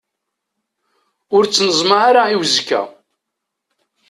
Ur 1.35 1.43
ttneẓma 1.45 1.97
ara 2.09 2.23
i 2.33 2.35
uzekka. 2.41 2.81